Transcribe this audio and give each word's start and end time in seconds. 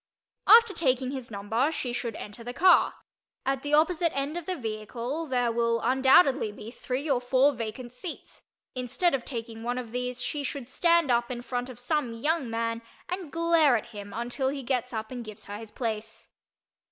After 0.47 0.73
taking 0.73 1.11
his 1.11 1.29
number 1.29 1.71
she 1.71 1.93
should 1.93 2.15
enter 2.15 2.43
the 2.43 2.55
car. 2.55 2.95
At 3.45 3.61
the 3.61 3.75
opposite 3.75 4.11
end 4.17 4.35
of 4.35 4.47
the 4.47 4.55
vehicle 4.55 5.27
there 5.27 5.51
will 5.51 5.79
undoubtedly 5.81 6.51
be 6.51 6.71
three 6.71 7.07
or 7.07 7.21
four 7.21 7.51
vacant 7.51 7.91
seats; 7.93 8.41
instead 8.73 9.13
of 9.13 9.23
taking 9.23 9.61
one 9.61 9.77
of 9.77 9.91
these 9.91 10.19
she 10.19 10.43
should 10.43 10.67
stand 10.67 11.11
up 11.11 11.29
in 11.29 11.43
front 11.43 11.69
of 11.69 11.79
some 11.79 12.13
young 12.13 12.49
man 12.49 12.81
and 13.09 13.31
glare 13.31 13.77
at 13.77 13.89
him 13.89 14.11
until 14.11 14.49
he 14.49 14.63
gets 14.63 14.91
up 14.91 15.11
and 15.11 15.23
gives 15.23 15.45
her 15.45 15.59
his 15.59 15.69
place. 15.69 16.29